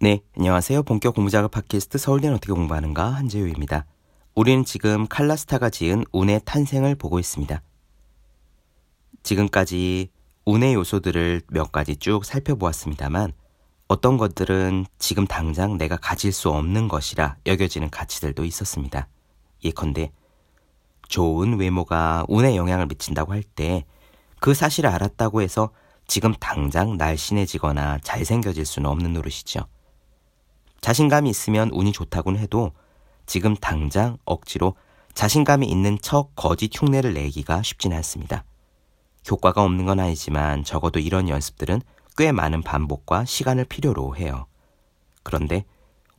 [0.00, 0.84] 네, 안녕하세요.
[0.84, 3.84] 본격 공부작업 팟캐스트 서울대는 어떻게 공부하는가 한재우입니다.
[4.34, 7.60] 우리는 지금 칼라스타가 지은 운의 탄생을 보고 있습니다.
[9.24, 10.10] 지금까지
[10.44, 13.32] 운의 요소들을 몇 가지 쭉 살펴보았습니다만
[13.88, 19.08] 어떤 것들은 지금 당장 내가 가질 수 없는 것이라 여겨지는 가치들도 있었습니다.
[19.64, 20.12] 예컨대
[21.08, 23.84] 좋은 외모가 운에 영향을 미친다고 할 때
[24.40, 25.70] 그 사실을 알았다고 해서
[26.06, 29.66] 지금 당장 날씬해지거나 잘생겨질 수는 없는 노릇이죠.
[30.80, 32.72] 자신감이 있으면 운이 좋다고는 해도
[33.26, 34.74] 지금 당장 억지로
[35.14, 38.44] 자신감이 있는 척 거짓 흉내를 내기가 쉽지는 않습니다.
[39.30, 41.82] 효과가 없는 건 아니지만 적어도 이런 연습들은
[42.16, 44.46] 꽤 많은 반복과 시간을 필요로 해요.
[45.22, 45.64] 그런데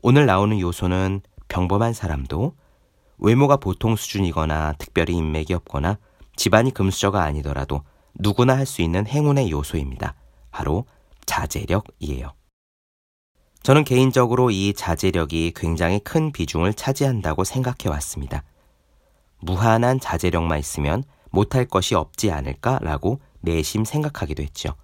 [0.02, 2.56] 오늘 나오는 요소는 평범한 사람도
[3.18, 5.98] 외모가 보통 수준이거나 특별히 인맥이 없거나
[6.36, 7.82] 집안이 금수저가 아니더라도
[8.14, 10.14] 누구나 할 수 있는 행운의 요소입니다.
[10.52, 10.86] 바로
[11.26, 12.39] 자제력이에요.
[13.64, 18.44] 저는 개인적으로 이 자제력이 굉장히 큰 비중을 차지한다고 생각해 왔습니다.
[19.40, 24.76] 무한한 자제력만 있으면 못할 것이 없지 않을까라고 내심 생각하기도 했죠.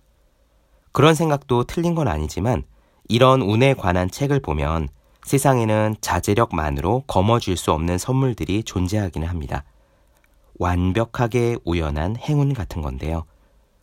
[0.92, 2.64] 그런 생각도 틀린 건 아니지만
[3.08, 4.90] 이런 운에 관한 책을 보면
[5.24, 9.64] 세상에는 자제력만으로 거머쥘 수 없는 선물들이 존재하기는 합니다.
[10.58, 13.26] 완벽하게 우연한 행운 같은 건데요.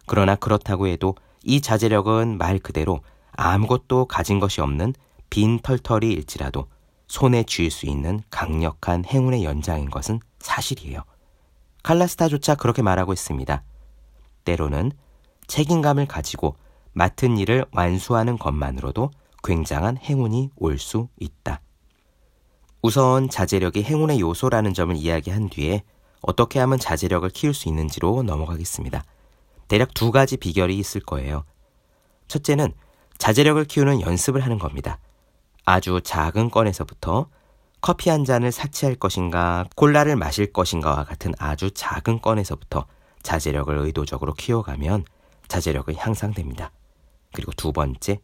[0.06, 3.00] 그러나 그렇다고 해도 이 자제력은 말 그대로
[3.32, 4.94] 아무것도 가진 것이 없는
[5.30, 6.66] 빈 털털이 일지라도
[7.08, 11.02] 손에 쥐을 수 있는 강력한 행운의 연장인 것은 사실이에요.
[11.82, 13.62] 칼라스타조차 그렇게 말하고 있습니다.
[14.44, 14.92] 때로는
[15.46, 16.56] 책임감을 가지고
[16.92, 19.10] 맡은 일을 완수하는 것만으로도
[19.42, 21.60] 굉장한 행운이 올 수 있다.
[22.82, 25.82] 우선 자제력이 행운의 요소라는 점을 이야기한 뒤에
[26.20, 29.04] 어떻게 하면 자제력을 키울 수 있는지로 넘어가겠습니다.
[29.68, 31.44] 대략 두 가지 비결이 있을 거예요.
[32.28, 32.72] 첫째는
[33.22, 34.98] 자제력을 키우는 연습을 하는 겁니다.
[35.64, 37.28] 아주 작은 건에서부터
[37.80, 42.84] 커피 한 잔을 사치할 것인가, 콜라를 마실 것인가와 같은 아주 작은 건에서부터
[43.22, 45.04] 자제력을 의도적으로 키워가면
[45.46, 46.72] 자제력은 향상됩니다.
[47.32, 48.18] 그리고 두 번째,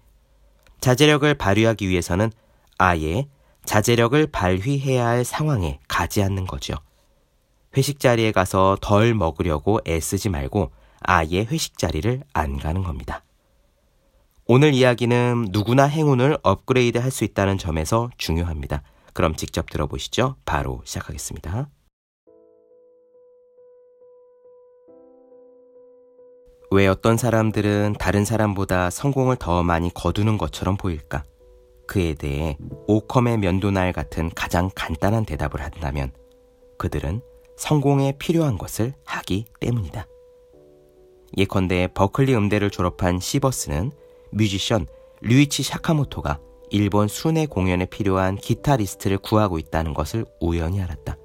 [0.80, 2.32] 자제력을 발휘하기 위해서는
[2.76, 3.28] 아예
[3.66, 6.74] 자제력을 발휘해야 할 상황에 가지 않는 거죠.
[7.76, 10.72] 회식 자리에 가서 덜 먹으려고 애쓰지 말고
[11.02, 13.22] 아예 회식 자리를 안 가는 겁니다.
[14.50, 18.82] 오늘 이야기는 누구나 행운을 업그레이드 할 수 있다는 점에서 중요합니다.
[19.12, 20.36] 그럼 직접 들어보시죠.
[20.46, 21.68] 바로 시작하겠습니다.
[26.70, 31.24] 왜 어떤 사람들은 다른 사람보다 성공을 더 많이 거두는 것처럼 보일까?
[31.86, 32.56] 그에 대해
[32.86, 36.10] 오컴의 면도날 같은 가장 간단한 대답을 한다면
[36.78, 37.20] 그들은
[37.58, 40.06] 성공에 필요한 것을 하기 때문이다.
[41.36, 43.92] 예컨대 버클리 음대를 졸업한 시버스는
[44.30, 44.86] 뮤지션
[45.20, 46.40] 류이치 샤카모토가
[46.70, 51.16] 일본 순회 공연에 필요한 기타리스트를 구하고 있다는 것을 우연히 알았다.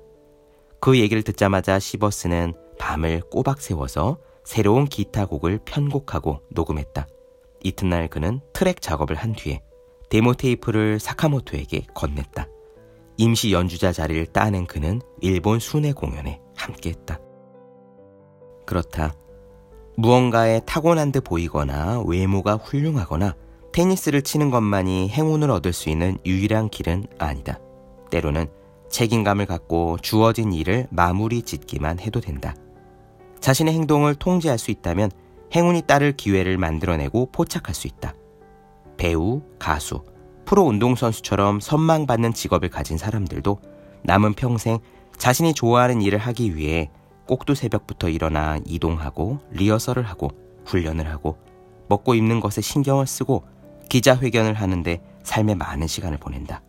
[0.80, 7.08] 그 얘기를 듣자마자 시버스는 밤을 꼬박 세워서 새로운 기타 곡을 편곡하고 녹음했다.
[7.64, 9.62] 이튿날 그는 트랙 작업을 한 뒤에
[10.10, 12.50] 데모 테이프를 사카모토에게 건넸다.
[13.18, 17.20] 임시 연주자 자리를 따낸 그는 일본 순회 공연에 함께했다.
[18.66, 19.14] 그렇다.
[19.96, 23.36] 무언가에 타고난 듯 보이거나 외모가 훌륭하거나
[23.74, 27.60] 테니스를 치는 것만이 행운을 얻을 수 있는 유일한 길은 아니다.
[28.10, 28.48] 때로는
[28.90, 32.56] 책임감을 갖고 주어진 일을 마무리 짓기만 해도 된다.
[33.40, 35.12] 자신의 행동을 통제할 수 있다면
[35.56, 38.14] 행운이 따를 기회를 만들어내고 포착할 수 있다.
[38.98, 40.04] 배우, 가수,
[40.46, 43.60] 프로 운동선수처럼 선망받는 직업을 가진 사람들도
[44.04, 44.80] 남은 평생
[45.18, 46.90] 자신이 좋아하는 일을 하기 위해
[47.28, 50.32] 꼭두 새벽부터 일어나 이동하고 리허설을 하고
[50.66, 51.38] 훈련을 하고
[51.90, 53.46] 먹고 입는 것에 신경을 쓰고
[53.90, 56.64] 기자회견을 하는데 삶의 많은 시간을 보낸다.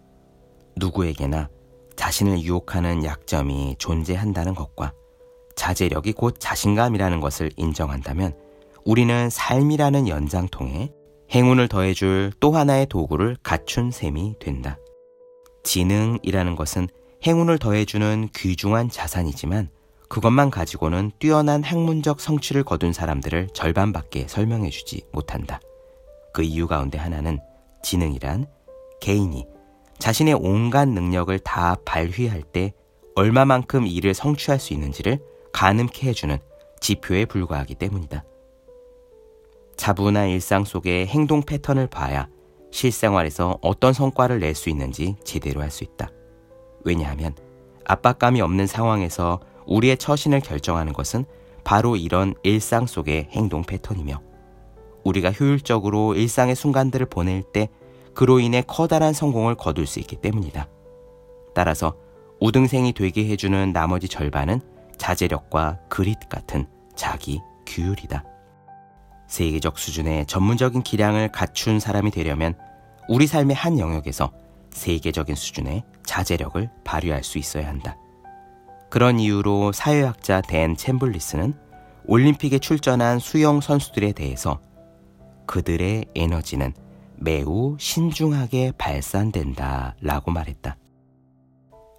[0.76, 1.48] 누구에게나
[1.97, 4.93] 자신을 유혹하는 약점이 존재한다는 것과
[5.56, 8.37] 자제력이 곧 자신감이라는 것을 인정한다면
[8.84, 10.93] 우리는 삶이라는 연장통에
[11.32, 14.78] 행운을 더해줄 또 하나의 도구를 갖춘 셈이 된다.
[15.62, 16.88] 지능이라는 것은
[17.26, 19.70] 행운을 더해주는 귀중한 자산이지만
[20.14, 25.58] 그것만 가지고는 뛰어난 학문적 성취를 거둔 사람들을 절반밖에 설명해 주지 못한다.
[26.32, 27.40] 그 이유 가운데 하나는
[27.82, 28.46] 지능이란
[29.00, 29.44] 개인이
[29.99, 32.72] 자신의 온갖 능력을 다 발휘할 때
[33.16, 35.19] 얼마만큼 일을 성취할 수 있는지를
[35.52, 36.38] 가늠케 해주는
[36.78, 38.22] 지표에 불과하기 때문이다.
[39.76, 42.28] 차분한 일상 속의 행동 패턴을 봐야
[42.70, 46.08] 실생활에서 어떤 성과를 낼 수 있는지 제대로 할 수 있다.
[46.84, 47.34] 왜냐하면
[47.84, 51.25] 압박감이 없는 상황에서 우리의 처신을 결정하는 것은
[51.64, 54.20] 바로 이런 일상 속의 행동 패턴이며
[55.05, 57.69] 우리가 효율적으로 일상의 순간들을 보낼 때
[58.14, 60.69] 그로 인해 커다란 성공을 거둘 수 있기 때문이다.
[61.55, 61.96] 따라서
[62.40, 64.61] 우등생이 되게 해주는 나머지 절반은
[64.99, 68.25] 자제력과 그릿 같은 자기 규율이다.
[69.26, 72.56] 세계적 수준의 전문적인 기량을 갖춘 사람이 되려면
[73.08, 74.32] 우리 삶의 한 영역에서
[74.70, 77.96] 세계적인 수준의 자제력을 발휘할 수 있어야 한다.
[78.94, 81.58] 그런 이유로 사회학자 댄 챔블리스는
[82.06, 84.61] 올림픽에 출전한 수영 선수들에 대해서
[85.49, 86.73] 그들의 에너지는
[87.17, 90.76] 매우 신중하게 발산된다 라고 말했다.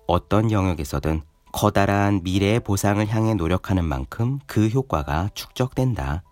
[0.07, 1.21] 어떤 영역에서든
[1.51, 6.24] 커다란 미래의 보상을 향해 노력하는 만큼 그 효과가 축적된다.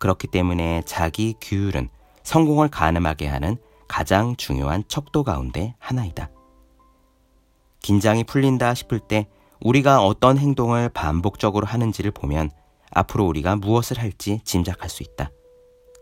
[0.00, 1.88] 그렇기 때문에 자기 규율은
[2.24, 6.30] 성공을 가늠하게 하는 가장 중요한 척도 가운데 하나이다.
[7.80, 9.28] 긴장이 풀린다 싶을 때
[9.60, 12.50] 우리가 어떤 행동을 반복적으로 하는지를 보면
[12.90, 15.30] 앞으로 우리가 무엇을 할지 짐작할 수 있다.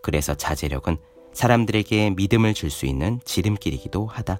[0.02, 0.96] 그래서 자제력은
[1.32, 4.38] 사람들에게 믿음을 줄 수 있는 지름길이기도 하다.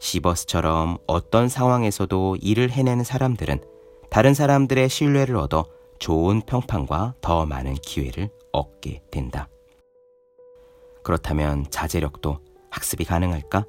[0.00, 3.62] 시버스처럼 어떤 상황에서도 일을 해내는 사람들은
[4.10, 5.64] 다른 사람들의 신뢰를 얻어
[5.98, 9.48] 좋은 평판과 더 많은 기회를 얻게 된다.
[11.04, 12.38] 그렇다면 자제력도
[12.70, 13.64] 학습이 가능할까?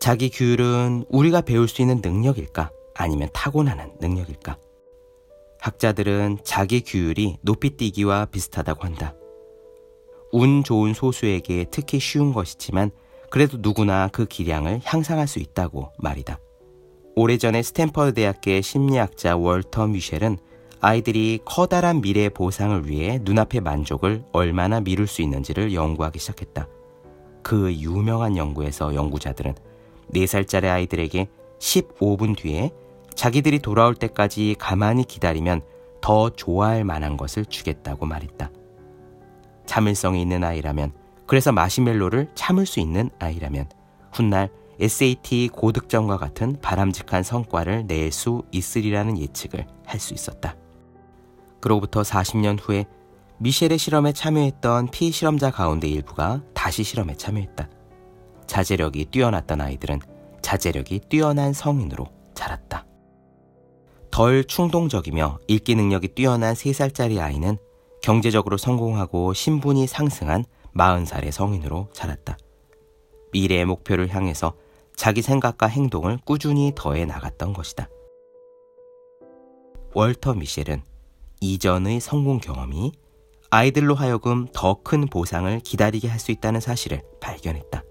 [0.00, 2.70] 자기 규율은 우리가 배울 수 있는 능력일까?
[2.94, 4.56] 아니면 타고나는 능력일까?
[5.60, 9.14] 학자들은 자기 규율이 높이 뛰기와 비슷하다고 한다.
[10.32, 12.92] 운 좋은 소수에게 특히 쉬운 것이지만
[13.28, 16.40] 그래도 누구나 그 기량을 향상할 수 있다고 말이다.
[17.14, 20.38] 오래전에 스탠퍼드 대학의 심리학자 월터 미셸은
[20.80, 26.68] 아이들이 커다란 미래 보상을 위해 눈앞의 만족을 얼마나 미룰 수 있는지를 연구하기 시작했다.
[27.42, 29.54] 그 유명한 연구에서 연구자들은
[30.14, 31.28] 4살짜리 아이들에게
[31.58, 32.70] 15분 뒤에
[33.14, 35.62] 자기들이 돌아올 때까지 가만히 기다리면
[36.00, 38.50] 더 좋아할 만한 것을 주겠다고 말했다.
[39.66, 40.92] 참을성이 있는 아이라면,
[41.26, 43.68] 그래서 마시멜로를 참을 수 있는 아이라면,
[44.12, 44.48] 훗날
[44.80, 50.56] SAT 고득점과 같은 바람직한 성과를 낼 수 있으리라는 예측을 할 수 있었다.
[51.60, 52.86] 그로부터 40년 후에
[53.38, 57.68] 미셸의 실험에 참여했던 피실험자 가운데 일부가 다시 실험에 참여했다.
[58.50, 60.00] 자제력이 뛰어났던 아이들은
[60.42, 62.84] 자제력이 뛰어난 성인으로 자랐다.
[64.10, 67.58] 덜 충동적이며 읽기 능력이 뛰어난 3살짜리 아이는
[68.02, 70.44] 경제적으로 성공하고 신분이 상승한
[70.74, 72.38] 40살의 성인으로 자랐다.
[73.32, 74.54] 미래의 목표를 향해서
[74.96, 77.88] 자기 생각과 행동을 꾸준히 더해 나갔던 것이다.
[79.94, 80.82] 월터 미셸은
[81.40, 82.90] 이전의 성공 경험이
[83.50, 87.84] 아이들로 하여금 더 큰 보상을 기다리게 할 수 있다는 사실을 발견했다.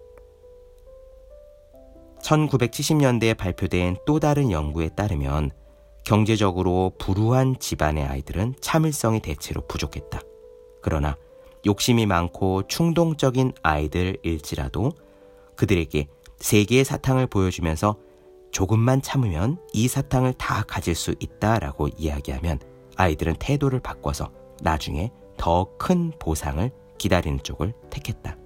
[2.29, 5.51] 1970년대에 발표된 또 다른 연구에 따르면
[6.05, 10.21] 경제적으로 불우한 집안의 아이들은 참을성이 대체로 부족했다.
[10.81, 11.17] 그러나
[11.65, 14.91] 욕심이 많고 충동적인 아이들일지라도
[15.55, 17.97] 그들에게 세 개의 사탕을 보여주면서
[18.51, 22.59] 조금만 참으면 이 사탕을 다 가질 수 있다라고 이야기하면
[22.95, 24.31] 아이들은 태도를 바꿔서
[24.61, 28.38] 나중에 더 큰 보상을 기다리는 쪽을 택했다.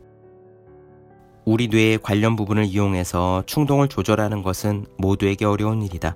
[1.45, 6.15] 우리 뇌의 관련 부분을 이용해서 충동을 조절하는 것은 모두에게 어려운 일이다.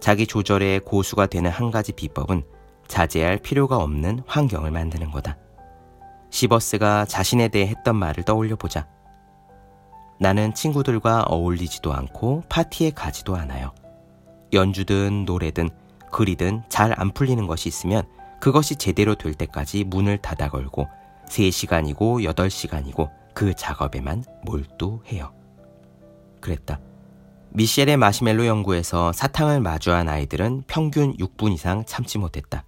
[0.00, 2.42] 자기 조절의 고수가 되는 한 가지 비법은
[2.86, 5.38] 자제할 필요가 없는 환경을 만드는 거다.
[6.30, 8.86] 시버스가 자신에 대해 했던 말을 떠올려 보자.
[10.18, 13.72] 나는 친구들과 어울리지도 않고 파티에 가지도 않아요.
[14.52, 15.70] 연주든 노래든
[16.12, 18.02] 글이든 잘 안 풀리는 것이 있으면
[18.40, 20.88] 그것이 제대로 될 때까지 문을 닫아 걸고
[21.28, 25.32] 3시간이고 8시간이고 그 작업에만 몰두해요.
[26.40, 26.80] 그랬다.
[27.52, 32.64] 미셸의 마시멜로 연구에서 사탕을 마주한 아이들은 평균 6분 이상 참지 못했다.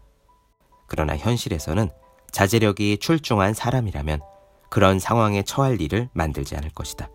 [0.89, 1.91] 그러나 현실에서는
[2.33, 4.21] 자제력이 출중한 사람이라면
[4.71, 7.09] 그런 상황에 처할 일을 만들지 않을 것이다.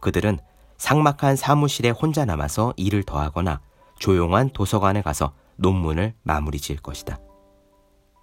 [0.00, 0.38] 그들은
[0.78, 3.60] 상막한 사무실에 혼자 남아서 일을 더하거나
[3.98, 7.18] 조용한 도서관에 가서 논문을 마무리 지을 것이다.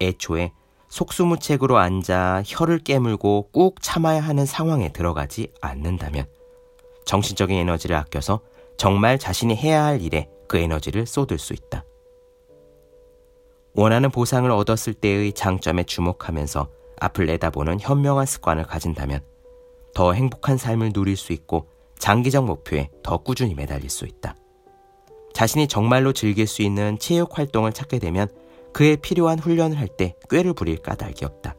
[0.02, 0.52] 애초에
[0.92, 6.26] 속수무책으로 앉아 혀를 깨물고 꾹 참아야 하는 상황에 들어가지 않는다면
[7.06, 8.42] 정신적인 에너지를 아껴서
[8.78, 11.86] 정말 자신이 해야 할 일에 그 에너지를 쏟을 수 있다.
[13.74, 16.68] 원하는 보상을 얻었을 때의 장점에 주목하면서
[17.00, 19.22] 앞을 내다보는 현명한 습관을 가진다면
[19.94, 21.70] 더 행복한 삶을 누릴 수 있고
[22.00, 24.36] 장기적 목표에 더 꾸준히 매달릴 수 있다.
[25.34, 28.28] 자신이 정말로 즐길 수 있는 체육 활동을 찾게 되면
[28.74, 31.56] 그에 필요한 훈련을 할 때 꾀를 부릴 까닭이 없다.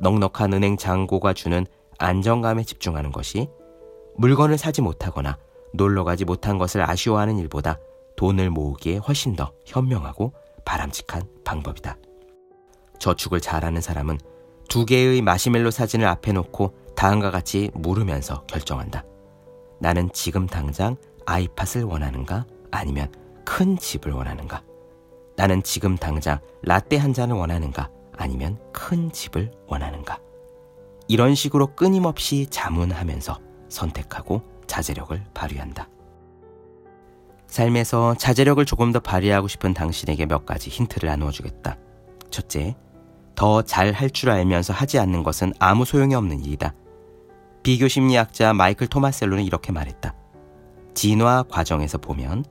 [0.00, 1.64] 넉넉한 은행 잔고가 주는
[1.98, 3.48] 안정감에 집중하는 것이
[4.16, 5.38] 물건을 사지 못하거나
[5.72, 7.78] 놀러 가지 못한 것을 아쉬워하는 일보다
[8.16, 10.32] 돈을 모으기에 훨씬 더 현명하고
[10.64, 11.96] 바람직한 방법이다.
[12.98, 14.18] 저축을 잘하는 사람은
[14.68, 19.04] 두 개의 마시멜로 사진을 앞에 놓고 다음과 같이 물으면서 결정한다.
[19.80, 22.46] 나는 지금 당장 아이팟을 원하는가?
[22.70, 23.12] 아니면
[23.44, 24.62] 큰 집을 원하는가?
[25.42, 27.90] 나는 지금 당장 라떼 한 잔을 원하는가?
[28.16, 30.20] 아니면 큰 집을 원하는가?
[31.08, 35.88] 이런 식으로 끊임없이 자문하면서 선택하고 자제력을 발휘한다.
[37.48, 41.76] 삶에서 자제력을 조금 더 발휘하고 싶은 당신에게 몇 가지 힌트를 나누어 주겠다.
[42.30, 42.76] 첫째,
[43.34, 46.72] 더 잘 할 줄 알면서 하지 않는 것은 아무 소용이 없는 일이다.
[47.64, 50.14] 비교 심리학자 마이클 토마셀로는 이렇게 말했다.
[50.94, 52.44] 진화 과정에서 보면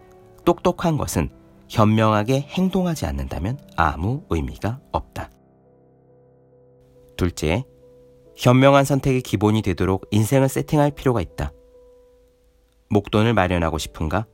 [0.44, 1.30] 똑똑한 것은
[1.72, 5.32] 현명하게 행동하지 않는다면 아무 의미가 없다.
[7.16, 7.64] 둘째,
[8.36, 11.54] 현명한 선택의 기본이 되도록 인생을 세팅할 필요가 있다.
[12.90, 14.28] 목돈을 마련하고 싶은가?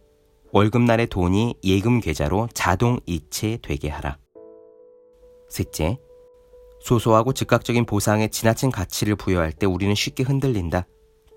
[0.52, 4.18] 월급날의 돈이 예금 계좌로 자동 이체되게 하라.
[5.48, 6.00] 셋째,
[6.80, 10.88] 소소하고 즉각적인 보상에 지나친 가치를 부여할 때 우리는 쉽게 흔들린다.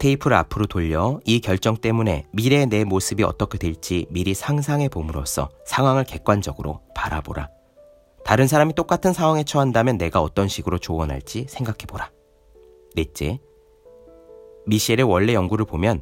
[0.00, 6.04] 테이프를 앞으로 돌려 이 결정 때문에 미래의 내 모습이 어떻게 될지 미리 상상해 봄으로써 상황을
[6.04, 7.50] 객관적으로 바라보라.
[8.24, 12.10] 다른 사람이 똑같은 상황에 처한다면 내가 어떤 식으로 조언할지 생각해 보라.
[12.96, 13.40] 넷째,
[14.66, 16.00] 미셸의 원래 연구를 보면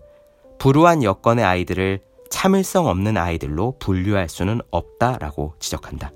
[0.60, 2.00] 불우한 여건의 아이들을
[2.30, 6.12] 참을성 없는 아이들로 분류할 수는 없다라고 지적한다.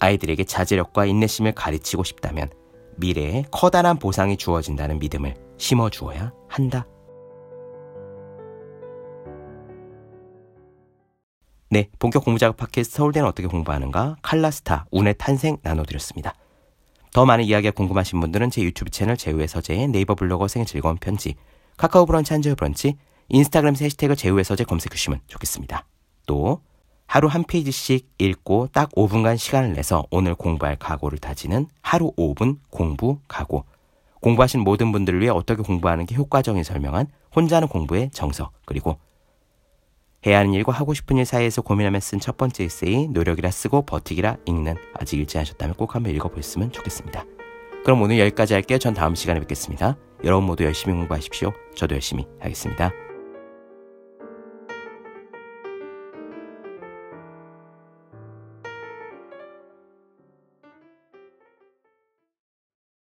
[0.00, 2.50] 아이들에게 자제력과 인내심을 가르치고 싶다면
[2.96, 6.86] 미래에 커다란 보상이 주어진다는 믿음을 심어 주어야 한다.
[11.70, 16.34] 네, 본격 공부자극 팟캐스트 서울대는 어떻게 공부하는가 칼라스타 운의 탄생 나눠드렸습니다.
[17.12, 21.34] 더 많은 이야기가 궁금하신 분들은 제 유튜브 채널 제우의 서재 네이버 블로그 생일 즐거운 편지
[21.76, 22.96] 카카오 브런치 한주의 브런치
[23.28, 25.86] 인스타그램 해시태그 제우의 서재 검색해 주시면 좋겠습니다.
[26.26, 26.60] 또
[27.06, 33.18] 하루 한 페이지씩 읽고 딱 5분간 시간을 내서 오늘 공부할 각오를 다지는 하루 5분 공부
[33.28, 33.64] 각오.
[34.20, 38.98] 공부하신 모든 분들을 위해 어떻게 공부하는 게 효과적인지 설명한 혼자 하는 공부의 정석 그리고
[40.26, 44.38] 해야 하는 일과 하고 싶은 일 사이에서 고민하며 쓴 첫 번째 에세이 노력이라 쓰고 버티기라
[44.46, 47.24] 읽는 아직 읽지 않으셨다면 꼭 한번 읽어보셨으면 좋겠습니다.
[47.84, 48.78] 그럼 오늘 여기까지 할게요.
[48.78, 49.96] 전 다음 시간에 뵙겠습니다.
[50.24, 51.52] 여러분 모두 열심히 공부하십시오.
[51.74, 52.90] 저도 열심히 하겠습니다.